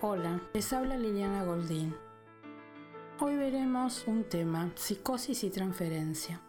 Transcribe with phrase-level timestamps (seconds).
[0.00, 1.94] Hola, les habla Liliana Goldín.
[3.20, 6.42] Hoy veremos un tema, psicosis y transferencia.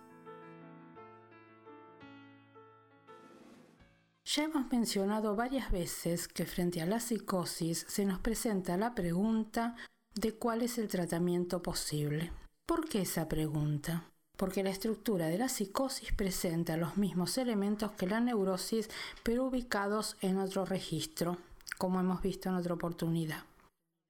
[4.25, 9.75] Ya hemos mencionado varias veces que frente a la psicosis se nos presenta la pregunta
[10.15, 12.31] de cuál es el tratamiento posible.
[12.65, 14.09] ¿Por qué esa pregunta?
[14.37, 18.89] Porque la estructura de la psicosis presenta los mismos elementos que la neurosis,
[19.23, 21.37] pero ubicados en otro registro,
[21.77, 23.43] como hemos visto en otra oportunidad.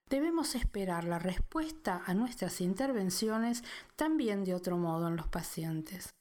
[0.10, 3.64] Debemos esperar la respuesta a nuestras intervenciones
[3.96, 6.14] también de otro modo en los pacientes.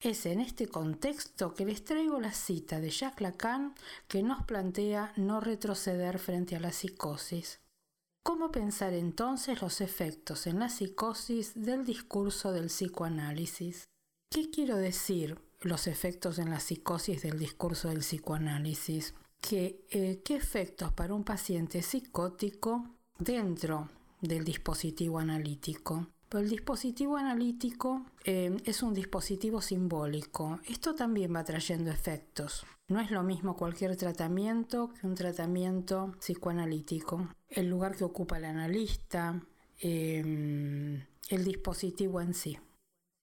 [0.00, 3.74] Es en este contexto que les traigo la cita de Jacques Lacan
[4.06, 7.60] que nos plantea no retroceder frente a la psicosis.
[8.24, 13.88] ¿Cómo pensar entonces los efectos en la psicosis del discurso del psicoanálisis?
[14.30, 19.14] ¿Qué quiero decir los efectos en la psicosis del discurso del psicoanálisis?
[19.40, 23.88] Que, eh, qué efectos para un paciente psicótico dentro
[24.20, 26.08] del dispositivo analítico.
[26.28, 30.60] Pero el dispositivo analítico eh, es un dispositivo simbólico.
[30.68, 32.66] Esto también va trayendo efectos.
[32.88, 37.28] No es lo mismo cualquier tratamiento que un tratamiento psicoanalítico.
[37.48, 39.42] El lugar que ocupa el analista,
[39.80, 42.58] eh, el dispositivo en sí.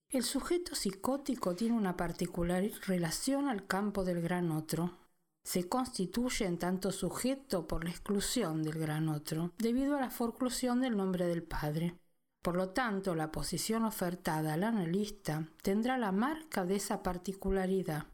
[0.09, 4.97] El sujeto psicótico tiene una particular relación al campo del gran otro,
[5.45, 10.81] se constituye en tanto sujeto por la exclusión del gran otro, debido a la forclusión
[10.81, 11.99] del nombre del Padre.
[12.41, 18.07] Por lo tanto, la posición ofertada al analista tendrá la marca de esa particularidad,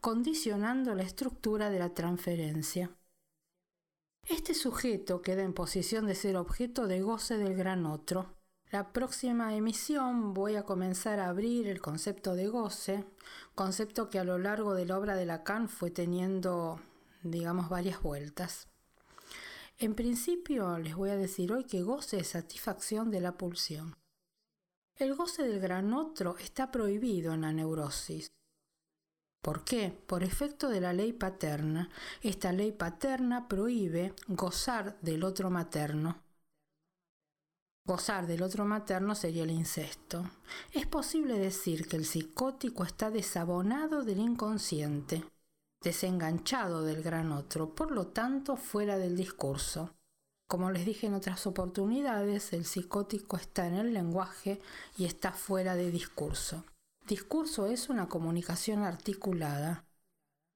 [0.00, 2.96] condicionando la estructura de la transferencia.
[4.26, 8.39] Este sujeto queda en posición de ser objeto de goce del gran otro,
[8.70, 13.04] la próxima emisión voy a comenzar a abrir el concepto de goce,
[13.56, 16.80] concepto que a lo largo de la obra de Lacan fue teniendo,
[17.22, 18.68] digamos, varias vueltas.
[19.78, 23.96] En principio les voy a decir hoy que goce es satisfacción de la pulsión.
[24.94, 28.30] El goce del gran otro está prohibido en la neurosis.
[29.42, 29.98] ¿Por qué?
[30.06, 31.88] Por efecto de la ley paterna.
[32.20, 36.22] Esta ley paterna prohíbe gozar del otro materno.
[37.84, 40.30] Gozar del otro materno sería el incesto.
[40.72, 45.24] Es posible decir que el psicótico está desabonado del inconsciente,
[45.82, 49.94] desenganchado del gran otro, por lo tanto fuera del discurso.
[50.46, 54.60] Como les dije en otras oportunidades, el psicótico está en el lenguaje
[54.98, 56.64] y está fuera de discurso.
[57.06, 59.84] Discurso es una comunicación articulada,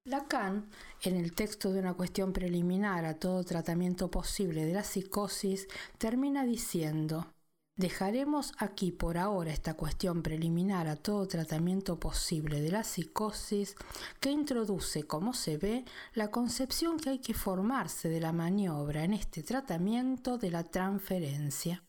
[0.06, 0.69] Lacan,
[1.00, 5.66] en el texto de una cuestión preliminar a todo tratamiento posible de la psicosis,
[5.97, 7.32] termina diciendo,
[7.76, 13.76] Dejaremos aquí por ahora esta cuestión preliminar a todo tratamiento posible de la psicosis
[14.20, 19.15] que introduce, como se ve, la concepción que hay que formarse de la maniobra en
[19.15, 21.82] este tratamiento de la transferencia.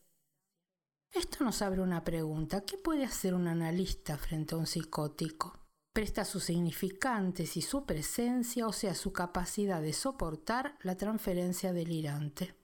[1.12, 5.65] Esto nos abre una pregunta, ¿qué puede hacer un analista frente a un psicótico?
[5.96, 12.54] Presta sus significantes y su presencia, o sea, su capacidad de soportar la transferencia delirante.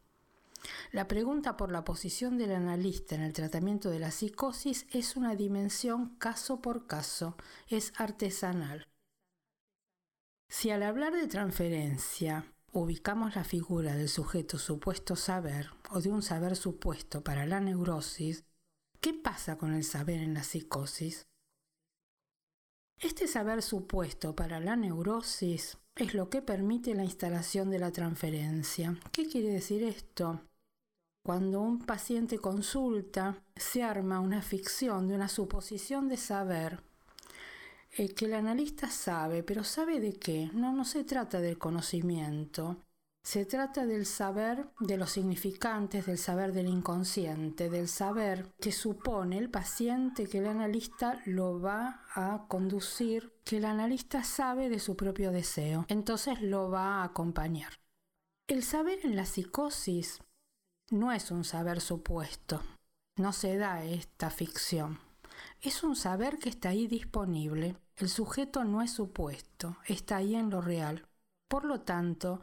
[0.91, 5.35] La pregunta por la posición del analista en el tratamiento de la psicosis es una
[5.35, 7.39] dimensión caso por caso,
[7.69, 8.87] es artesanal.
[10.51, 16.23] Si al hablar de transferencia ubicamos la figura del sujeto supuesto saber o de un
[16.23, 18.45] saber supuesto para la neurosis,
[19.01, 21.32] ¿qué pasa con el saber en la psicosis?
[23.03, 28.97] Este saber supuesto para la neurosis es lo que permite la instalación de la transferencia.
[29.11, 30.41] ¿Qué quiere decir esto?
[31.25, 36.81] Cuando un paciente consulta, se arma una ficción de una suposición de saber
[37.91, 40.51] eh, que el analista sabe, pero ¿sabe de qué?
[40.55, 42.77] No, no se trata del conocimiento,
[43.23, 49.39] se trata del saber de los significantes, del saber del inconsciente, del saber que supone
[49.39, 54.97] el paciente que el analista lo va a conducir, que el analista sabe de su
[54.97, 57.75] propio deseo, entonces lo va a acompañar.
[58.49, 60.21] El saber en la psicosis
[60.91, 62.61] no es un saber supuesto,
[63.17, 64.99] no se da esta ficción.
[65.61, 67.77] Es un saber que está ahí disponible.
[67.97, 71.07] El sujeto no es supuesto, está ahí en lo real.
[71.49, 72.41] Por lo tanto,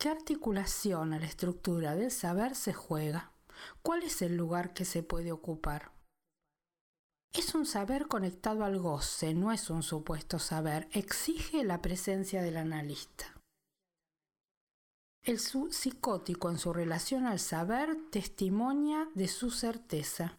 [0.00, 3.32] ¿Qué articulación a la estructura del saber se juega?
[3.82, 5.90] ¿Cuál es el lugar que se puede ocupar?
[7.32, 12.58] Es un saber conectado al goce, no es un supuesto saber, exige la presencia del
[12.58, 13.34] analista.
[15.24, 20.38] El psicótico en su relación al saber testimonia de su certeza.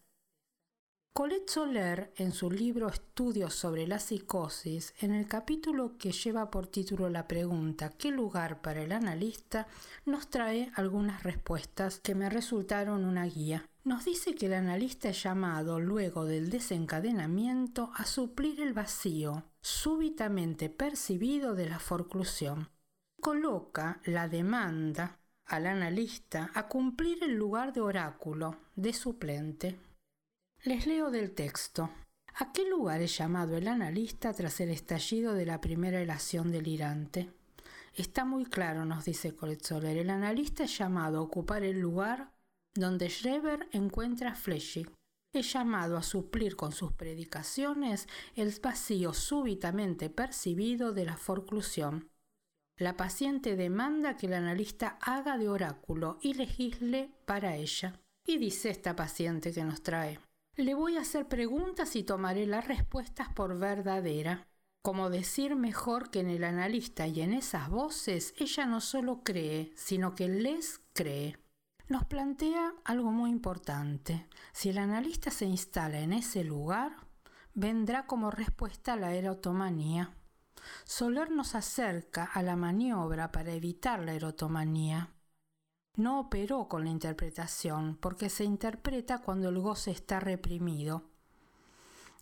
[1.12, 6.68] Colette Soler, en su libro Estudios sobre la psicosis, en el capítulo que lleva por
[6.68, 9.66] título la pregunta ¿Qué lugar para el analista?,
[10.06, 13.68] nos trae algunas respuestas que me resultaron una guía.
[13.82, 20.70] Nos dice que el analista es llamado, luego del desencadenamiento, a suplir el vacío súbitamente
[20.70, 22.68] percibido de la forclusión.
[23.20, 29.76] Coloca la demanda al analista a cumplir el lugar de oráculo, de suplente.
[30.64, 31.88] Les leo del texto.
[32.34, 37.32] ¿A qué lugar es llamado el analista tras el estallido de la primera elación delirante?
[37.94, 39.96] Está muy claro, nos dice Soler.
[39.96, 42.34] El analista es llamado a ocupar el lugar
[42.74, 44.92] donde Schreber encuentra a Fleschig.
[45.32, 52.10] Es llamado a suplir con sus predicaciones el vacío súbitamente percibido de la forclusión.
[52.76, 57.98] La paciente demanda que el analista haga de oráculo y legisle para ella.
[58.26, 60.20] Y dice esta paciente que nos trae.
[60.56, 64.46] Le voy a hacer preguntas y tomaré las respuestas por verdadera.
[64.82, 69.72] Como decir mejor que en el analista y en esas voces ella no solo cree,
[69.76, 71.38] sino que les cree.
[71.88, 74.28] Nos plantea algo muy importante.
[74.52, 76.96] Si el analista se instala en ese lugar,
[77.54, 80.14] vendrá como respuesta la erotomanía.
[80.84, 85.10] Soler nos acerca a la maniobra para evitar la erotomanía
[85.96, 91.02] no operó con la interpretación, porque se interpreta cuando el goce está reprimido,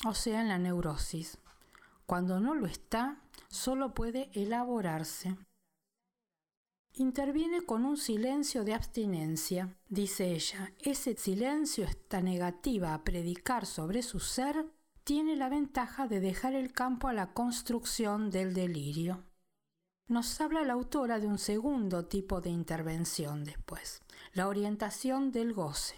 [0.04, 1.38] o sea, en la neurosis.
[2.06, 5.36] Cuando no lo está, solo puede elaborarse.
[6.94, 10.72] Interviene con un silencio de abstinencia, dice ella.
[10.80, 14.66] Ese silencio, esta negativa a predicar sobre su ser,
[15.04, 19.27] tiene la ventaja de dejar el campo a la construcción del delirio
[20.08, 24.02] nos habla la autora de un segundo tipo de intervención después,
[24.32, 25.96] la orientación del goce.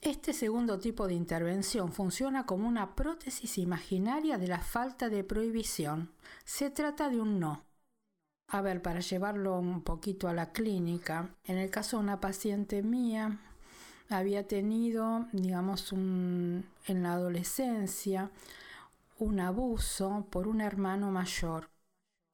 [0.00, 6.10] Este segundo tipo de intervención funciona como una prótesis imaginaria de la falta de prohibición.
[6.44, 7.64] Se trata de un no.
[8.48, 12.82] A ver, para llevarlo un poquito a la clínica, en el caso de una paciente
[12.82, 13.40] mía,
[14.08, 18.30] había tenido, digamos, en la adolescencia,
[19.18, 21.69] un abuso por un hermano mayor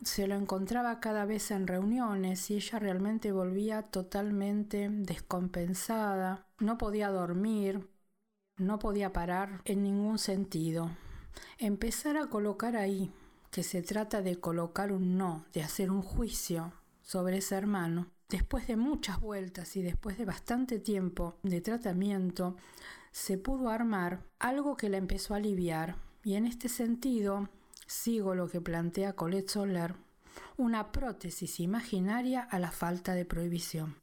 [0.03, 7.09] se lo encontraba cada vez en reuniones y ella realmente volvía totalmente descompensada, no podía
[7.11, 7.89] dormir,
[8.57, 10.91] no podía parar en ningún sentido.
[11.59, 13.13] Empezar a colocar ahí,
[13.51, 16.73] que se trata de colocar un no, de hacer un juicio
[17.03, 22.57] sobre ese hermano, después de muchas vueltas y después de bastante tiempo de tratamiento,
[23.13, 27.49] se pudo armar algo que la empezó a aliviar y en este sentido
[27.87, 29.95] sigo lo que plantea Colette Soler,
[30.57, 33.97] una prótesis imaginaria a la falta de prohibición.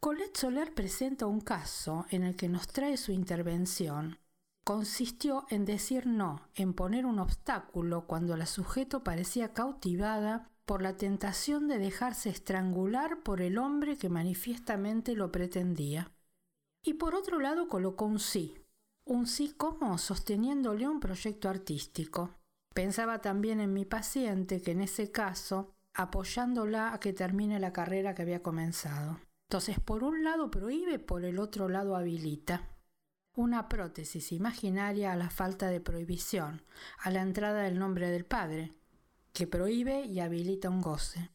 [0.00, 4.18] Colette Soler presenta un caso en el que nos trae su intervención.
[4.64, 10.96] Consistió en decir no, en poner un obstáculo cuando la sujeto parecía cautivada por la
[10.96, 16.12] tentación de dejarse estrangular por el hombre que manifiestamente lo pretendía.
[16.82, 18.54] Y por otro lado colocó un sí,
[19.04, 22.34] un sí como sosteniéndole un proyecto artístico.
[22.74, 28.14] Pensaba también en mi paciente que en ese caso, apoyándola a que termine la carrera
[28.14, 29.20] que había comenzado.
[29.48, 32.68] Entonces, por un lado prohíbe, por el otro lado habilita.
[33.36, 36.62] Una prótesis imaginaria a la falta de prohibición,
[36.98, 38.72] a la entrada del nombre del Padre,
[39.32, 41.30] que prohíbe y habilita un goce.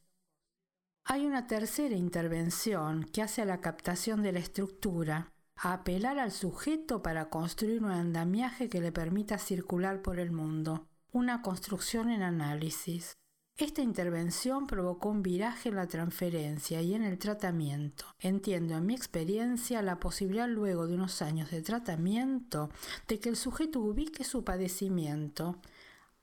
[1.06, 6.32] Hay una tercera intervención que hace a la captación de la estructura, a apelar al
[6.32, 12.22] sujeto para construir un andamiaje que le permita circular por el mundo, una construcción en
[12.22, 13.18] análisis.
[13.58, 18.06] Esta intervención provocó un viraje en la transferencia y en el tratamiento.
[18.20, 22.70] Entiendo en mi experiencia la posibilidad luego de unos años de tratamiento
[23.08, 25.58] de que el sujeto ubique su padecimiento.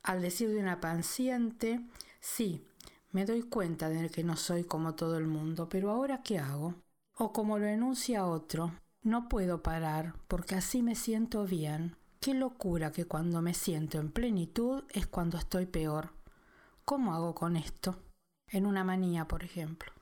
[0.02, 1.84] Al decir de una paciente,
[2.20, 2.64] sí,
[3.10, 6.74] me doy cuenta de que no soy como todo el mundo, pero ahora ¿qué hago?
[7.16, 11.96] O como lo enuncia otro, no puedo parar porque así me siento bien.
[12.26, 16.10] Qué locura que cuando me siento en plenitud es cuando estoy peor.
[16.84, 18.00] ¿Cómo hago con esto?
[18.48, 19.92] En una manía, por ejemplo.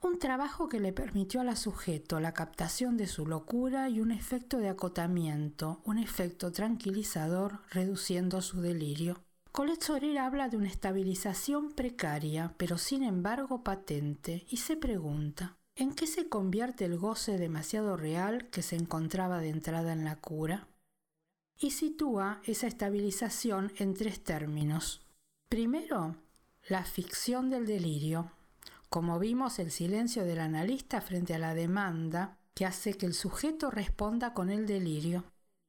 [0.00, 4.12] Un trabajo que le permitió a la sujeto la captación de su locura y un
[4.12, 9.24] efecto de acotamiento, un efecto tranquilizador reduciendo su delirio.
[9.50, 15.96] Colette Sorer habla de una estabilización precaria, pero sin embargo patente, y se pregunta, ¿en
[15.96, 20.68] qué se convierte el goce demasiado real que se encontraba de entrada en la cura?
[21.62, 25.00] Y sitúa esa estabilización en tres términos.
[25.48, 26.16] Primero,
[26.68, 28.32] la ficción del delirio.
[28.88, 33.70] Como vimos, el silencio del analista frente a la demanda que hace que el sujeto
[33.70, 35.24] responda con el delirio.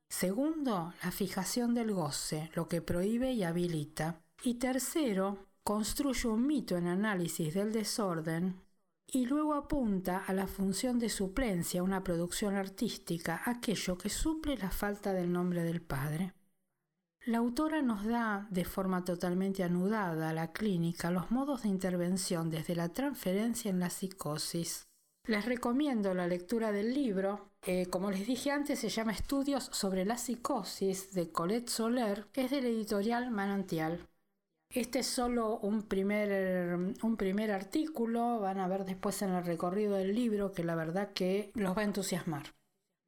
[0.10, 4.20] Segundo, la fijación del goce, lo que prohíbe y habilita.
[4.44, 8.60] Y tercero, construye un mito en análisis del desorden
[9.08, 14.72] y luego apunta a la función de suplencia, una producción artística, aquello que suple la
[14.72, 16.34] falta del nombre del padre.
[17.26, 22.50] La autora nos da, de forma totalmente anudada a la clínica, los modos de intervención
[22.50, 24.88] desde la transferencia en la psicosis.
[25.26, 27.54] Les recomiendo la lectura del libro.
[27.62, 32.28] Eh, como les dije antes, se llama Estudios sobre la psicosis de Colette Soler.
[32.34, 34.06] Es del editorial Manantial.
[34.74, 38.40] Este es solo un primer, un primer artículo.
[38.40, 41.82] Van a ver después en el recorrido del libro que la verdad que los va
[41.82, 42.56] a entusiasmar.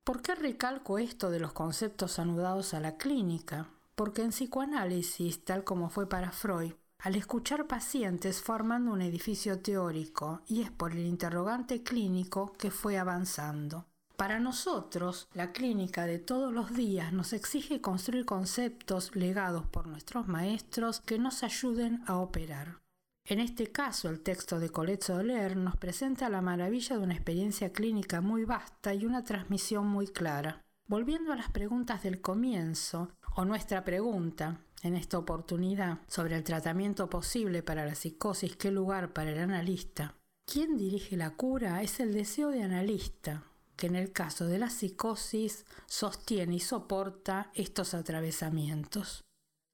[0.03, 3.67] ¿Por qué recalco esto de los conceptos anudados a la clínica?
[3.95, 10.43] Porque en psicoanálisis, tal como fue para Freud, al escuchar pacientes formando un edificio teórico
[10.45, 13.87] y es por el interrogante clínico que fue avanzando.
[14.17, 20.27] Para nosotros, la clínica de todos los días nos exige construir conceptos legados por nuestros
[20.27, 22.79] maestros que nos ayuden a operar.
[23.25, 27.73] En este caso, el texto de Colette Soler nos presenta la maravilla de una experiencia
[27.73, 30.63] clínica muy vasta y una transmisión muy clara.
[30.87, 37.09] Volviendo a las preguntas del comienzo, o nuestra pregunta, en esta oportunidad sobre el tratamiento
[37.09, 40.13] posible para la psicosis, qué lugar para el analista.
[40.45, 43.43] Quien dirige la cura es el deseo de analista,
[43.75, 49.23] que en el caso de la psicosis sostiene y soporta estos atravesamientos.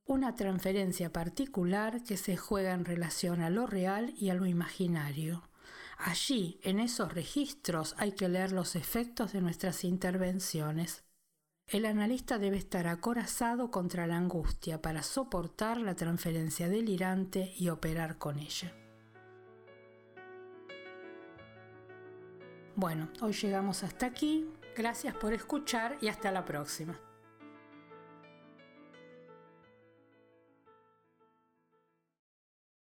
[0.06, 5.48] Una transferencia particular que se juega en relación a lo real y a lo imaginario.
[5.98, 11.04] Allí, en esos registros, hay que leer los efectos de nuestras intervenciones
[11.72, 18.18] el analista debe estar acorazado contra la angustia para soportar la transferencia delirante y operar
[18.18, 18.81] con ella.
[22.82, 24.50] Bueno, hoy llegamos hasta aquí.
[24.76, 27.00] Gracias por escuchar y hasta la próxima.